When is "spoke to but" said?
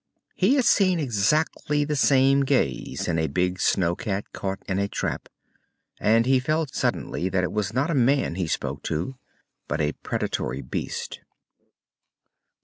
8.47-9.79